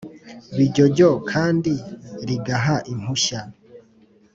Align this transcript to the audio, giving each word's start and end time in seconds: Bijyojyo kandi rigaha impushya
Bijyojyo 0.57 1.09
kandi 1.31 1.73
rigaha 2.27 2.75
impushya 2.93 3.41